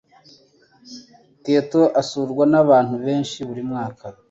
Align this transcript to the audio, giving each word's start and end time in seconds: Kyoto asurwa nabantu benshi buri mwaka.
Kyoto 1.41 1.81
asurwa 2.01 2.43
nabantu 2.51 2.95
benshi 3.05 3.37
buri 3.47 3.61
mwaka. 3.69 4.05